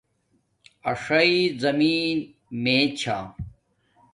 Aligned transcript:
اݽݵ 0.91 1.31
زمین 1.61 2.15
میے 2.63 2.79
چھا 2.99 3.17